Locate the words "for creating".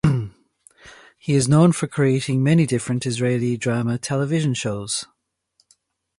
1.73-2.41